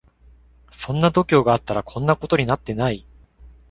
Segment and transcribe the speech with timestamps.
[0.71, 3.05] そんな度胸があったらこんなことになってない